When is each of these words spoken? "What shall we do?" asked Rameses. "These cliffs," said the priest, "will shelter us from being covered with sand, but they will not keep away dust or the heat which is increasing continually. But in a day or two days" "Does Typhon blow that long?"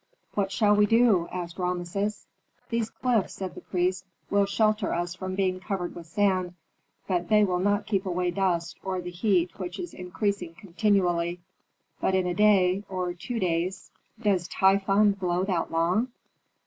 "What 0.33 0.51
shall 0.51 0.75
we 0.75 0.87
do?" 0.87 1.27
asked 1.31 1.59
Rameses. 1.59 2.25
"These 2.71 2.89
cliffs," 2.89 3.35
said 3.35 3.53
the 3.53 3.61
priest, 3.61 4.03
"will 4.31 4.47
shelter 4.47 4.91
us 4.91 5.13
from 5.13 5.35
being 5.35 5.59
covered 5.59 5.93
with 5.93 6.07
sand, 6.07 6.55
but 7.07 7.29
they 7.29 7.43
will 7.43 7.59
not 7.59 7.85
keep 7.85 8.07
away 8.07 8.31
dust 8.31 8.77
or 8.83 8.99
the 8.99 9.11
heat 9.11 9.59
which 9.59 9.77
is 9.77 9.93
increasing 9.93 10.55
continually. 10.55 11.39
But 11.99 12.15
in 12.15 12.25
a 12.25 12.33
day 12.33 12.83
or 12.89 13.13
two 13.13 13.37
days" 13.37 13.91
"Does 14.23 14.47
Typhon 14.47 15.11
blow 15.11 15.43
that 15.43 15.69
long?" 15.71 16.07